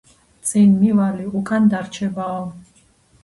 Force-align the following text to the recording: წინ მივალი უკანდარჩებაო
წინ 0.51 0.71
მივალი 0.77 1.27
უკანდარჩებაო 1.39 2.39